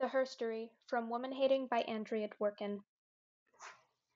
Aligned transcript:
The 0.00 0.06
Herstory 0.06 0.70
from 0.86 1.10
Woman 1.10 1.32
Hating 1.32 1.66
by 1.66 1.80
Andrea 1.80 2.28
Dworkin 2.28 2.84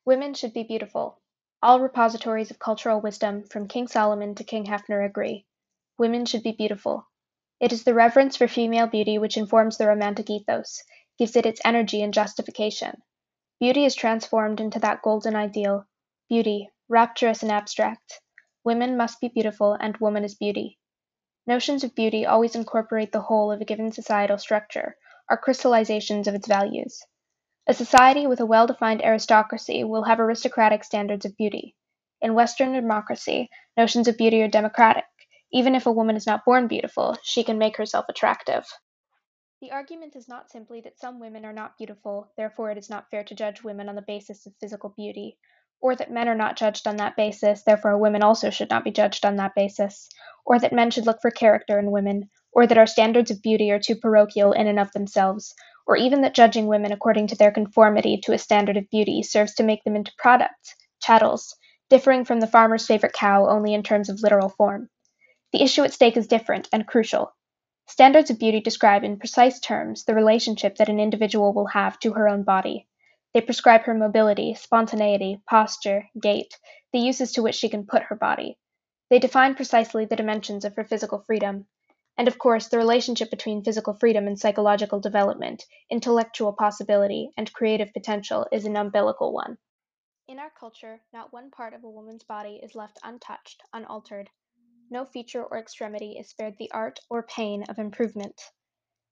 Women 0.04 0.32
should 0.32 0.54
be 0.54 0.62
beautiful. 0.62 1.20
All 1.60 1.80
repositories 1.80 2.52
of 2.52 2.60
cultural 2.60 3.00
wisdom, 3.00 3.42
from 3.48 3.66
King 3.66 3.88
Solomon 3.88 4.36
to 4.36 4.44
King 4.44 4.66
Hefner, 4.66 5.04
agree. 5.04 5.44
Women 5.98 6.24
should 6.24 6.44
be 6.44 6.52
beautiful. 6.52 7.08
It 7.58 7.72
is 7.72 7.82
the 7.82 7.94
reverence 7.94 8.36
for 8.36 8.46
female 8.46 8.86
beauty 8.86 9.18
which 9.18 9.36
informs 9.36 9.76
the 9.76 9.88
romantic 9.88 10.30
ethos, 10.30 10.84
gives 11.18 11.34
it 11.34 11.46
its 11.46 11.60
energy 11.64 12.00
and 12.00 12.14
justification. 12.14 13.02
Beauty 13.58 13.84
is 13.84 13.96
transformed 13.96 14.60
into 14.60 14.78
that 14.78 15.02
golden 15.02 15.34
ideal 15.34 15.88
beauty, 16.28 16.70
rapturous 16.88 17.42
and 17.42 17.50
abstract. 17.50 18.20
Women 18.62 18.96
must 18.96 19.20
be 19.20 19.26
beautiful, 19.26 19.72
and 19.72 19.96
woman 19.96 20.22
is 20.22 20.36
beauty. 20.36 20.78
Notions 21.44 21.82
of 21.82 21.96
beauty 21.96 22.24
always 22.24 22.54
incorporate 22.54 23.10
the 23.10 23.22
whole 23.22 23.50
of 23.50 23.60
a 23.60 23.64
given 23.64 23.90
societal 23.90 24.38
structure, 24.38 24.96
are 25.32 25.40
crystallizations 25.40 26.28
of 26.28 26.34
its 26.34 26.46
values. 26.46 27.00
A 27.66 27.72
society 27.72 28.26
with 28.26 28.40
a 28.40 28.44
well 28.44 28.66
defined 28.66 29.02
aristocracy 29.02 29.82
will 29.82 30.04
have 30.04 30.20
aristocratic 30.20 30.84
standards 30.84 31.24
of 31.24 31.34
beauty. 31.38 31.74
In 32.20 32.34
Western 32.34 32.74
democracy, 32.74 33.48
notions 33.74 34.08
of 34.08 34.18
beauty 34.18 34.42
are 34.42 34.48
democratic. 34.48 35.06
Even 35.50 35.74
if 35.74 35.86
a 35.86 35.92
woman 35.92 36.16
is 36.16 36.26
not 36.26 36.44
born 36.44 36.68
beautiful, 36.68 37.16
she 37.22 37.44
can 37.44 37.56
make 37.56 37.78
herself 37.78 38.04
attractive. 38.10 38.66
The 39.62 39.70
argument 39.70 40.16
is 40.16 40.28
not 40.28 40.50
simply 40.50 40.82
that 40.82 40.98
some 40.98 41.18
women 41.18 41.46
are 41.46 41.52
not 41.54 41.78
beautiful, 41.78 42.30
therefore 42.36 42.70
it 42.70 42.76
is 42.76 42.90
not 42.90 43.08
fair 43.10 43.24
to 43.24 43.34
judge 43.34 43.62
women 43.62 43.88
on 43.88 43.94
the 43.94 44.02
basis 44.02 44.44
of 44.44 44.52
physical 44.60 44.92
beauty, 44.94 45.38
or 45.80 45.96
that 45.96 46.10
men 46.10 46.28
are 46.28 46.34
not 46.34 46.56
judged 46.58 46.86
on 46.86 46.96
that 46.96 47.16
basis, 47.16 47.62
therefore 47.62 47.96
women 47.96 48.22
also 48.22 48.50
should 48.50 48.68
not 48.68 48.84
be 48.84 48.90
judged 48.90 49.24
on 49.24 49.36
that 49.36 49.54
basis, 49.54 50.10
or 50.44 50.58
that 50.58 50.74
men 50.74 50.90
should 50.90 51.06
look 51.06 51.22
for 51.22 51.30
character 51.30 51.78
in 51.78 51.90
women, 51.90 52.28
or 52.52 52.66
that 52.66 52.78
our 52.78 52.86
standards 52.86 53.30
of 53.30 53.42
beauty 53.42 53.70
are 53.70 53.78
too 53.78 53.96
parochial 53.96 54.52
in 54.52 54.66
and 54.66 54.78
of 54.78 54.92
themselves, 54.92 55.54
or 55.86 55.96
even 55.96 56.20
that 56.22 56.34
judging 56.34 56.66
women 56.66 56.92
according 56.92 57.26
to 57.26 57.36
their 57.36 57.50
conformity 57.50 58.18
to 58.22 58.32
a 58.32 58.38
standard 58.38 58.76
of 58.76 58.88
beauty 58.90 59.22
serves 59.22 59.54
to 59.54 59.62
make 59.62 59.82
them 59.84 59.96
into 59.96 60.12
products, 60.18 60.74
chattels, 61.00 61.56
differing 61.90 62.24
from 62.24 62.40
the 62.40 62.46
farmer's 62.46 62.86
favorite 62.86 63.12
cow 63.12 63.48
only 63.48 63.74
in 63.74 63.82
terms 63.82 64.08
of 64.08 64.22
literal 64.22 64.48
form. 64.48 64.88
The 65.52 65.62
issue 65.62 65.82
at 65.82 65.92
stake 65.92 66.16
is 66.16 66.26
different 66.26 66.68
and 66.72 66.86
crucial. 66.86 67.34
Standards 67.86 68.30
of 68.30 68.38
beauty 68.38 68.60
describe 68.60 69.04
in 69.04 69.18
precise 69.18 69.60
terms 69.60 70.04
the 70.04 70.14
relationship 70.14 70.76
that 70.76 70.88
an 70.88 71.00
individual 71.00 71.52
will 71.52 71.66
have 71.66 71.98
to 71.98 72.12
her 72.12 72.28
own 72.28 72.44
body. 72.44 72.86
They 73.34 73.40
prescribe 73.40 73.82
her 73.82 73.94
mobility, 73.94 74.54
spontaneity, 74.54 75.42
posture, 75.48 76.08
gait, 76.18 76.58
the 76.92 77.00
uses 77.00 77.32
to 77.32 77.42
which 77.42 77.56
she 77.56 77.68
can 77.68 77.86
put 77.86 78.04
her 78.04 78.16
body. 78.16 78.56
They 79.10 79.18
define 79.18 79.54
precisely 79.54 80.04
the 80.06 80.16
dimensions 80.16 80.64
of 80.64 80.76
her 80.76 80.84
physical 80.84 81.24
freedom. 81.26 81.66
And 82.18 82.28
of 82.28 82.38
course, 82.38 82.68
the 82.68 82.76
relationship 82.76 83.30
between 83.30 83.64
physical 83.64 83.94
freedom 83.94 84.26
and 84.26 84.38
psychological 84.38 85.00
development, 85.00 85.64
intellectual 85.90 86.52
possibility, 86.52 87.30
and 87.36 87.52
creative 87.52 87.92
potential 87.92 88.46
is 88.52 88.66
an 88.66 88.76
umbilical 88.76 89.32
one. 89.32 89.56
In 90.28 90.38
our 90.38 90.50
culture, 90.50 91.02
not 91.12 91.32
one 91.32 91.50
part 91.50 91.74
of 91.74 91.84
a 91.84 91.90
woman's 91.90 92.24
body 92.24 92.60
is 92.62 92.74
left 92.74 92.98
untouched, 93.02 93.62
unaltered. 93.72 94.28
No 94.90 95.06
feature 95.06 95.42
or 95.42 95.58
extremity 95.58 96.18
is 96.18 96.28
spared 96.28 96.56
the 96.58 96.70
art 96.70 97.00
or 97.08 97.22
pain 97.22 97.64
of 97.70 97.78
improvement. 97.78 98.40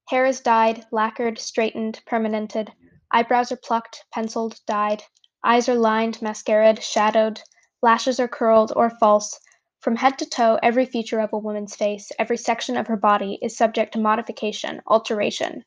Hair 0.09 0.25
is 0.27 0.39
dyed, 0.41 0.85
lacquered, 0.91 1.39
straightened, 1.39 2.01
permanented; 2.05 2.71
eyebrows 3.11 3.51
are 3.51 3.57
plucked, 3.57 4.05
penciled, 4.11 4.59
dyed; 4.67 5.03
eyes 5.43 5.67
are 5.67 5.75
lined, 5.75 6.21
mascaraed, 6.21 6.81
shadowed; 6.83 7.41
lashes 7.81 8.19
are 8.19 8.27
curled 8.27 8.71
or 8.75 8.89
false; 8.89 9.39
from 9.81 9.97
head 9.97 10.17
to 10.19 10.25
toe 10.25 10.57
every 10.63 10.85
feature 10.85 11.19
of 11.19 11.33
a 11.33 11.37
woman's 11.37 11.75
face, 11.75 12.11
every 12.17 12.37
section 12.37 12.77
of 12.77 12.87
her 12.87 12.97
body, 12.97 13.37
is 13.41 13.57
subject 13.57 13.93
to 13.93 13.99
modification, 13.99 14.81
alteration. 14.87 15.65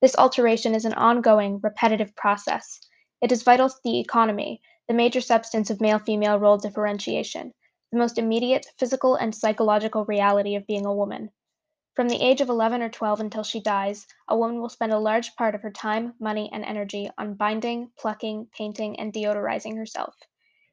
This 0.00 0.16
alteration 0.16 0.74
is 0.74 0.84
an 0.84 0.94
ongoing, 0.94 1.60
repetitive 1.62 2.16
process. 2.16 2.80
It 3.20 3.30
is 3.30 3.42
vital 3.42 3.68
to 3.68 3.76
the 3.84 4.00
economy, 4.00 4.62
the 4.88 4.94
major 4.94 5.20
substance 5.20 5.68
of 5.68 5.80
male 5.80 5.98
female 5.98 6.38
role 6.38 6.56
differentiation 6.56 7.52
the 7.92 7.98
most 7.98 8.18
immediate 8.18 8.66
physical 8.78 9.14
and 9.14 9.34
psychological 9.34 10.04
reality 10.04 10.56
of 10.56 10.66
being 10.66 10.84
a 10.84 10.94
woman. 10.94 11.30
From 11.94 12.08
the 12.08 12.20
age 12.20 12.40
of 12.40 12.48
11 12.48 12.82
or 12.82 12.88
12 12.88 13.20
until 13.20 13.42
she 13.42 13.60
dies, 13.60 14.06
a 14.28 14.36
woman 14.36 14.60
will 14.60 14.68
spend 14.68 14.92
a 14.92 14.98
large 14.98 15.34
part 15.36 15.54
of 15.54 15.62
her 15.62 15.70
time, 15.70 16.12
money, 16.20 16.50
and 16.52 16.64
energy 16.64 17.08
on 17.16 17.34
binding, 17.34 17.90
plucking, 17.96 18.48
painting, 18.56 18.98
and 18.98 19.12
deodorizing 19.12 19.76
herself. 19.76 20.14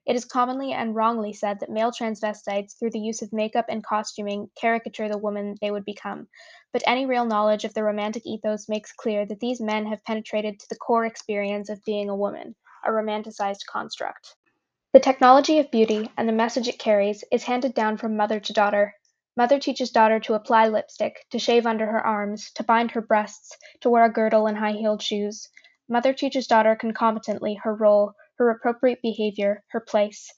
It 0.05 0.17
is 0.17 0.25
commonly 0.25 0.73
and 0.73 0.93
wrongly 0.93 1.31
said 1.31 1.61
that 1.61 1.69
male 1.69 1.91
transvestites, 1.91 2.77
through 2.77 2.91
the 2.91 2.99
use 2.99 3.21
of 3.21 3.31
makeup 3.31 3.67
and 3.69 3.81
costuming, 3.81 4.49
caricature 4.59 5.07
the 5.07 5.17
woman 5.17 5.55
they 5.61 5.71
would 5.71 5.85
become, 5.85 6.27
but 6.73 6.83
any 6.85 7.05
real 7.05 7.23
knowledge 7.23 7.63
of 7.63 7.73
the 7.73 7.83
romantic 7.85 8.25
ethos 8.25 8.67
makes 8.67 8.91
clear 8.91 9.25
that 9.25 9.39
these 9.39 9.61
men 9.61 9.85
have 9.85 10.03
penetrated 10.03 10.59
to 10.59 10.67
the 10.67 10.75
core 10.75 11.05
experience 11.05 11.69
of 11.69 11.85
being 11.85 12.09
a 12.09 12.15
woman, 12.17 12.53
a 12.83 12.89
romanticized 12.89 13.65
construct. 13.65 14.35
The 14.91 14.99
technology 14.99 15.57
of 15.59 15.71
beauty, 15.71 16.11
and 16.17 16.27
the 16.27 16.33
message 16.33 16.67
it 16.67 16.79
carries, 16.79 17.23
is 17.31 17.45
handed 17.45 17.73
down 17.73 17.95
from 17.95 18.17
mother 18.17 18.41
to 18.41 18.53
daughter. 18.53 18.93
Mother 19.37 19.57
teaches 19.57 19.89
daughter 19.89 20.19
to 20.19 20.33
apply 20.33 20.67
lipstick, 20.67 21.25
to 21.31 21.39
shave 21.39 21.65
under 21.65 21.85
her 21.85 22.05
arms, 22.05 22.51
to 22.55 22.63
bind 22.63 22.91
her 22.91 23.01
breasts, 23.01 23.57
to 23.79 23.89
wear 23.89 24.03
a 24.03 24.11
girdle 24.11 24.47
and 24.47 24.57
high 24.57 24.73
heeled 24.73 25.01
shoes. 25.01 25.47
Mother 25.87 26.13
teaches 26.13 26.45
daughter 26.45 26.75
concomitantly 26.75 27.55
her 27.63 27.73
role, 27.73 28.13
her 28.38 28.49
appropriate 28.49 29.01
behavior, 29.01 29.63
her 29.69 29.79
place. 29.79 30.33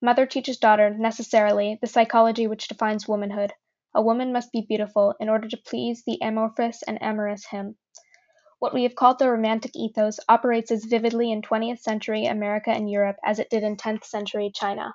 Mother 0.00 0.26
teaches 0.26 0.58
daughter, 0.58 0.90
necessarily, 0.90 1.78
the 1.80 1.86
psychology 1.86 2.46
which 2.46 2.68
defines 2.68 3.08
womanhood. 3.08 3.52
A 3.94 4.02
woman 4.02 4.32
must 4.32 4.52
be 4.52 4.66
beautiful 4.68 5.14
in 5.18 5.28
order 5.28 5.48
to 5.48 5.56
please 5.56 6.04
the 6.04 6.18
amorphous 6.22 6.82
and 6.86 7.02
amorous 7.02 7.46
him. 7.46 7.76
What 8.60 8.74
we 8.74 8.82
have 8.82 8.94
called 8.94 9.18
the 9.18 9.30
Romantic 9.30 9.72
ethos 9.74 10.20
operates 10.28 10.70
as 10.70 10.84
vividly 10.84 11.30
in 11.30 11.42
twentieth 11.42 11.80
century 11.80 12.26
America 12.26 12.70
and 12.70 12.90
Europe 12.90 13.16
as 13.24 13.38
it 13.38 13.50
did 13.50 13.62
in 13.62 13.76
tenth 13.76 14.04
century 14.04 14.50
China. 14.54 14.94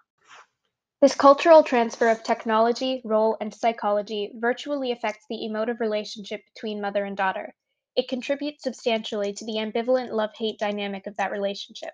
This 1.02 1.16
cultural 1.16 1.64
transfer 1.64 2.09
of 2.09 2.24
technology, 2.24 3.02
role, 3.03 3.35
and 3.41 3.53
psychology 3.53 4.31
virtually 4.35 4.91
affects 4.91 5.25
the 5.30 5.46
emotive 5.46 5.81
relationship 5.81 6.41
between 6.53 6.81
mother 6.81 7.03
and 7.03 7.18
daughter. 7.18 7.53
It 7.96 8.08
contributes 8.08 8.64
substantially 8.64 9.34
to 9.34 9.46
the 9.46 9.58
ambivalent 9.58 10.12
love 10.12 10.31
hate 10.38 10.59
dynamic 10.59 11.08
of 11.08 11.18
that 11.18 11.31
relationship. 11.31 11.94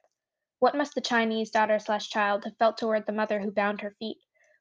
What 0.62 0.76
must 0.76 0.94
the 0.94 1.00
Chinese 1.00 1.52
daughter 1.52 1.80
slash 1.80 2.10
child 2.10 2.44
have 2.44 2.58
felt 2.58 2.78
toward 2.78 3.06
the 3.06 3.14
mother 3.14 3.40
who 3.40 3.50
bound 3.50 3.80
her 3.80 3.96
feet? 3.98 4.18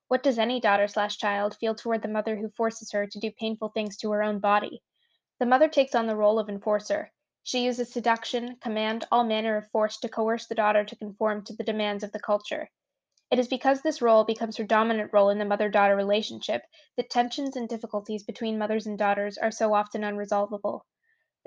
What 0.06 0.22
does 0.22 0.38
any 0.38 0.60
daughter 0.60 0.86
slash 0.86 1.19
child 1.19 1.56
feel 1.56 1.75
toward 1.75 2.03
the 2.03 2.09
mother 2.09 2.36
who 2.36 2.50
forces 2.50 2.92
her 2.92 3.09
to 3.09 3.19
do 3.19 3.32
painful 3.32 3.70
things 3.70 3.97
to 3.97 4.12
her 4.12 4.22
own 4.22 4.38
body? 4.38 4.81
The 5.41 5.47
mother 5.47 5.66
takes 5.66 5.97
on 5.97 6.06
the 6.06 6.14
role 6.14 6.38
of 6.38 6.48
enforcer. 6.48 7.10
She 7.42 7.64
uses 7.64 7.92
seduction, 7.92 8.59
command, 8.60 9.09
all 9.10 9.25
manner 9.25 9.56
of 9.56 9.72
force 9.72 9.98
to 9.98 10.09
coerce 10.09 10.47
the 10.47 10.54
daughter 10.54 10.84
to 10.84 10.94
conform 10.94 11.42
to 11.47 11.56
the 11.56 11.64
demands 11.64 12.04
of 12.04 12.12
the 12.12 12.20
culture. 12.20 12.70
It 13.32 13.41
is 13.41 13.48
because 13.48 13.82
this 13.82 14.00
role 14.00 14.22
becomes 14.22 14.56
her 14.56 14.65
dominant 14.65 15.12
role 15.12 15.30
in 15.30 15.38
the 15.38 15.44
mother 15.44 15.69
daughter 15.69 15.97
relationship 15.97 16.62
that 16.97 17.10
tensions 17.10 17.56
and 17.56 17.69
difficulties 17.69 18.22
between 18.22 18.56
mothers 18.56 18.86
and 18.86 18.97
daughters 18.97 19.36
are 19.36 19.50
so 19.50 19.75
often 19.75 20.03
unresolvable. 20.03 20.82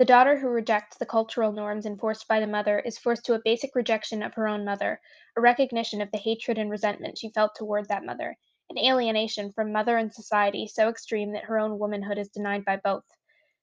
The 0.02 0.06
daughter 0.06 0.36
who 0.36 0.48
rejects 0.48 0.96
the 0.96 1.06
cultural 1.06 1.52
norms 1.52 1.86
enforced 1.86 2.26
by 2.26 2.40
the 2.40 2.46
mother 2.48 2.80
is 2.80 2.98
forced 2.98 3.24
to 3.26 3.34
a 3.34 3.42
basic 3.44 3.76
rejection 3.76 4.20
of 4.24 4.34
her 4.34 4.48
own 4.48 4.64
mother, 4.64 5.00
a 5.36 5.40
recognition 5.40 6.00
of 6.00 6.10
the 6.10 6.18
hatred 6.18 6.58
and 6.58 6.68
resentment 6.68 7.18
she 7.18 7.30
felt 7.30 7.54
toward 7.54 7.86
that 7.86 8.04
mother, 8.04 8.36
an 8.68 8.78
alienation 8.78 9.52
from 9.52 9.70
mother 9.70 9.96
and 9.96 10.12
society 10.12 10.66
so 10.66 10.88
extreme 10.88 11.30
that 11.34 11.44
her 11.44 11.56
own 11.56 11.78
womanhood 11.78 12.18
is 12.18 12.30
denied 12.30 12.64
by 12.64 12.78
both. 12.78 13.04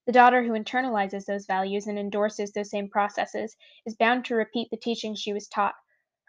The 0.05 0.13
daughter 0.13 0.41
who 0.41 0.53
internalizes 0.53 1.25
those 1.25 1.45
values 1.45 1.87
and 1.87 1.99
endorses 1.99 2.53
those 2.53 2.69
same 2.69 2.89
processes 2.89 3.57
is 3.85 3.97
bound 3.97 4.23
to 4.23 4.35
repeat 4.35 4.69
the 4.71 4.77
teachings 4.77 5.19
she 5.19 5.33
was 5.33 5.49
taught. 5.49 5.75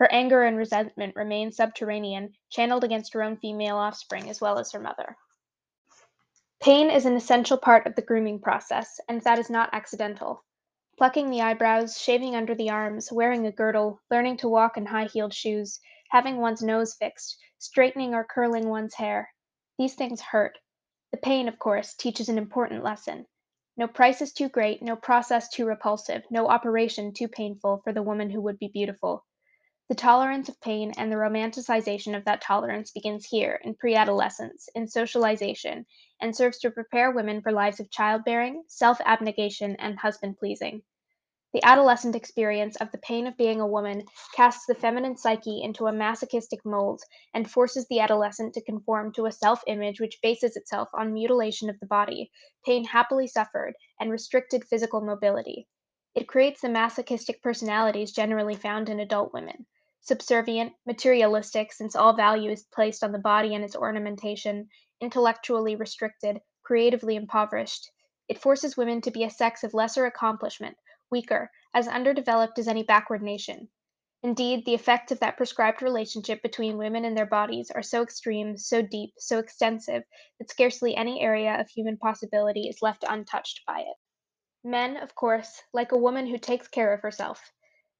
Her 0.00 0.12
anger 0.12 0.42
and 0.42 0.56
resentment 0.56 1.14
remain 1.14 1.52
subterranean, 1.52 2.34
channeled 2.50 2.82
against 2.82 3.14
her 3.14 3.22
own 3.22 3.36
female 3.36 3.76
offspring 3.76 4.28
as 4.28 4.40
well 4.40 4.58
as 4.58 4.72
her 4.72 4.80
mother. 4.80 5.16
Pain 6.60 6.90
is 6.90 7.06
an 7.06 7.16
essential 7.16 7.56
part 7.56 7.86
of 7.86 7.94
the 7.94 8.02
grooming 8.02 8.40
process, 8.40 9.00
and 9.08 9.20
that 9.22 9.38
is 9.38 9.50
not 9.50 9.70
accidental. 9.72 10.44
Plucking 10.98 11.30
the 11.30 11.40
eyebrows, 11.40 11.98
shaving 11.98 12.36
under 12.36 12.54
the 12.54 12.70
arms, 12.70 13.10
wearing 13.10 13.46
a 13.46 13.52
girdle, 13.52 14.00
learning 14.10 14.36
to 14.38 14.48
walk 14.48 14.76
in 14.76 14.86
high 14.86 15.06
heeled 15.06 15.34
shoes, 15.34 15.80
having 16.10 16.36
one's 16.36 16.62
nose 16.62 16.94
fixed, 16.94 17.38
straightening 17.58 18.14
or 18.14 18.24
curling 18.24 18.68
one's 18.68 18.94
hair 18.94 19.30
these 19.80 19.94
things 19.94 20.20
hurt. 20.20 20.58
The 21.10 21.16
pain, 21.16 21.48
of 21.48 21.58
course, 21.58 21.94
teaches 21.94 22.28
an 22.28 22.36
important 22.36 22.84
lesson. 22.84 23.26
No 23.78 23.88
price 23.88 24.20
is 24.20 24.34
too 24.34 24.50
great, 24.50 24.82
no 24.82 24.94
process 24.94 25.48
too 25.48 25.64
repulsive, 25.64 26.22
no 26.30 26.48
operation 26.48 27.14
too 27.14 27.28
painful 27.28 27.80
for 27.82 27.94
the 27.94 28.02
woman 28.02 28.28
who 28.28 28.42
would 28.42 28.58
be 28.58 28.68
beautiful. 28.68 29.24
The 29.90 29.96
tolerance 29.96 30.48
of 30.48 30.60
pain 30.60 30.92
and 30.96 31.10
the 31.10 31.16
romanticization 31.16 32.16
of 32.16 32.24
that 32.24 32.40
tolerance 32.40 32.92
begins 32.92 33.26
here, 33.26 33.60
in 33.64 33.74
pre 33.74 33.96
adolescence, 33.96 34.68
in 34.72 34.86
socialization, 34.86 35.84
and 36.20 36.34
serves 36.34 36.58
to 36.60 36.70
prepare 36.70 37.10
women 37.10 37.42
for 37.42 37.50
lives 37.50 37.80
of 37.80 37.90
childbearing, 37.90 38.62
self 38.68 39.00
abnegation, 39.04 39.74
and 39.80 39.98
husband 39.98 40.38
pleasing. 40.38 40.84
The 41.52 41.64
adolescent 41.64 42.14
experience 42.14 42.76
of 42.76 42.92
the 42.92 42.98
pain 42.98 43.26
of 43.26 43.36
being 43.36 43.60
a 43.60 43.66
woman 43.66 44.04
casts 44.32 44.64
the 44.64 44.76
feminine 44.76 45.16
psyche 45.16 45.60
into 45.60 45.88
a 45.88 45.92
masochistic 45.92 46.64
mold, 46.64 47.02
and 47.34 47.50
forces 47.50 47.88
the 47.88 47.98
adolescent 47.98 48.54
to 48.54 48.62
conform 48.62 49.12
to 49.14 49.26
a 49.26 49.32
self 49.32 49.60
image 49.66 50.00
which 50.00 50.22
bases 50.22 50.56
itself 50.56 50.88
on 50.94 51.12
mutilation 51.12 51.68
of 51.68 51.80
the 51.80 51.86
body, 51.86 52.30
pain 52.64 52.84
happily 52.84 53.26
suffered, 53.26 53.74
and 53.98 54.12
restricted 54.12 54.64
physical 54.64 55.00
mobility. 55.00 55.66
It 56.14 56.28
creates 56.28 56.60
the 56.60 56.68
masochistic 56.68 57.42
personalities 57.42 58.12
generally 58.12 58.54
found 58.54 58.88
in 58.88 59.00
adult 59.00 59.32
women: 59.32 59.66
subservient, 60.00 60.72
materialistic, 60.86 61.72
since 61.72 61.94
all 61.94 62.14
value 62.14 62.50
is 62.50 62.64
placed 62.72 63.04
on 63.04 63.12
the 63.12 63.18
body 63.18 63.54
and 63.54 63.64
its 63.64 63.76
ornamentation, 63.76 64.68
intellectually 65.00 65.76
restricted, 65.76 66.40
creatively 66.62 67.16
impoverished. 67.16 67.90
It 68.28 68.40
forces 68.40 68.76
women 68.76 69.00
to 69.02 69.10
be 69.10 69.24
a 69.24 69.30
sex 69.30 69.64
of 69.64 69.74
lesser 69.74 70.06
accomplishment, 70.06 70.76
weaker, 71.10 71.50
as 71.74 71.88
underdeveloped 71.88 72.58
as 72.58 72.68
any 72.68 72.82
backward 72.82 73.22
nation. 73.22 73.68
Indeed, 74.22 74.66
the 74.66 74.74
effects 74.74 75.12
of 75.12 75.20
that 75.20 75.38
prescribed 75.38 75.80
relationship 75.80 76.42
between 76.42 76.76
women 76.76 77.06
and 77.06 77.16
their 77.16 77.26
bodies 77.26 77.70
are 77.70 77.82
so 77.82 78.02
extreme, 78.02 78.56
so 78.58 78.82
deep, 78.82 79.14
so 79.18 79.38
extensive, 79.38 80.02
that 80.38 80.50
scarcely 80.50 80.94
any 80.94 81.22
area 81.22 81.58
of 81.58 81.70
human 81.70 81.96
possibility 81.96 82.68
is 82.68 82.82
left 82.82 83.02
untouched 83.08 83.62
by 83.66 83.80
it. 83.80 83.96
Men, 84.62 84.98
of 84.98 85.14
course, 85.14 85.62
like 85.72 85.92
a 85.92 85.98
woman 85.98 86.26
who 86.26 86.36
takes 86.36 86.68
care 86.68 86.92
of 86.92 87.00
herself. 87.00 87.50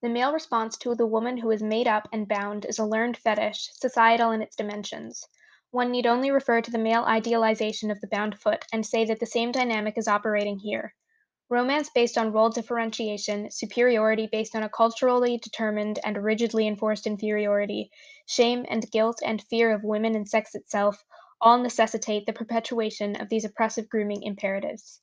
The 0.03 0.09
male 0.09 0.33
response 0.33 0.79
to 0.79 0.95
the 0.95 1.07
woman 1.07 1.37
who 1.37 1.51
is 1.51 1.63
made 1.63 1.87
up 1.87 2.09
and 2.11 2.27
bound 2.27 2.65
is 2.65 2.79
a 2.79 2.87
learned 2.87 3.19
fetish, 3.19 3.69
societal 3.75 4.31
in 4.31 4.41
its 4.41 4.57
dimensions. 4.57 5.29
One 5.73 5.91
need 5.91 6.07
only 6.07 6.31
refer 6.31 6.63
to 6.63 6.71
the 6.71 6.79
male 6.79 7.05
idealization 7.05 7.91
of 7.91 8.01
the 8.01 8.07
bound 8.07 8.39
foot 8.39 8.65
and 8.73 8.87
say 8.87 9.05
that 9.05 9.21
the 9.21 9.27
same 9.27 9.53
dynamic 9.53 9.99
is 9.99 10.09
operating 10.09 10.59
here. 10.59 10.95
Romance 11.51 11.91
based 11.91 12.17
on 12.17 12.33
role 12.33 12.49
differentiation, 12.49 13.51
superiority 13.51 14.27
based 14.27 14.57
on 14.57 14.63
a 14.63 14.71
culturally 14.71 15.37
determined 15.37 15.99
and 16.03 16.25
rigidly 16.25 16.67
enforced 16.67 17.07
inferiority, 17.07 17.91
shame 18.25 18.65
and 18.71 18.91
guilt 18.91 19.21
and 19.23 19.43
fear 19.43 19.71
of 19.71 19.85
women 19.85 20.15
and 20.15 20.27
sex 20.27 20.55
itself, 20.55 21.05
all 21.43 21.59
necessitate 21.59 22.25
the 22.25 22.33
perpetuation 22.33 23.17
of 23.17 23.29
these 23.29 23.45
oppressive 23.45 23.87
grooming 23.91 24.23
imperatives. 24.23 25.03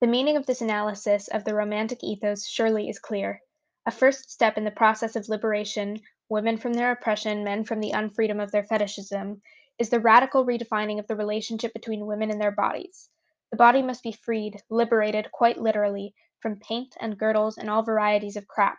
The 0.00 0.06
meaning 0.06 0.36
of 0.36 0.46
this 0.46 0.60
analysis 0.60 1.26
of 1.26 1.44
the 1.44 1.54
romantic 1.54 2.04
ethos 2.04 2.46
surely 2.46 2.88
is 2.88 3.00
clear. 3.00 3.42
A 3.88 3.90
first 3.90 4.30
step 4.30 4.58
in 4.58 4.64
the 4.64 4.70
process 4.70 5.16
of 5.16 5.30
liberation, 5.30 6.02
women 6.28 6.58
from 6.58 6.74
their 6.74 6.90
oppression, 6.90 7.42
men 7.42 7.64
from 7.64 7.80
the 7.80 7.92
unfreedom 7.92 8.38
of 8.38 8.52
their 8.52 8.64
fetishism, 8.64 9.40
is 9.78 9.88
the 9.88 9.98
radical 9.98 10.44
redefining 10.44 10.98
of 10.98 11.06
the 11.06 11.16
relationship 11.16 11.72
between 11.72 12.04
women 12.04 12.30
and 12.30 12.38
their 12.38 12.50
bodies. 12.50 13.08
The 13.50 13.56
body 13.56 13.80
must 13.80 14.02
be 14.02 14.12
freed, 14.12 14.60
liberated, 14.68 15.32
quite 15.32 15.56
literally, 15.56 16.14
from 16.40 16.60
paint 16.60 16.98
and 17.00 17.16
girdles 17.16 17.56
and 17.56 17.70
all 17.70 17.82
varieties 17.82 18.36
of 18.36 18.46
crap. 18.46 18.76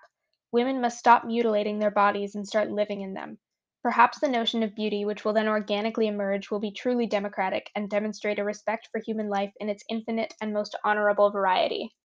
Women 0.51 0.79
must 0.79 1.00
stop 1.00 1.25
mutilating 1.25 1.79
their 1.79 1.89
bodies 1.89 2.35
and 2.35 2.47
start 2.47 2.69
living 2.69 3.01
in 3.01 3.15
them. 3.15 3.39
Perhaps 3.81 4.19
the 4.19 4.29
notion 4.29 4.61
of 4.61 4.75
beauty 4.75 5.06
which 5.06 5.25
will 5.25 5.33
then 5.33 5.47
organically 5.47 6.06
emerge 6.06 6.51
will 6.51 6.59
be 6.59 6.69
truly 6.69 7.07
democratic 7.07 7.71
and 7.73 7.89
demonstrate 7.89 8.38
a 8.38 8.44
respect 8.44 8.89
for 8.91 9.01
human 9.01 9.27
life 9.27 9.53
in 9.59 9.69
its 9.69 9.83
infinite 9.89 10.35
and 10.39 10.53
most 10.53 10.75
honorable 10.83 11.31
variety. 11.31 11.95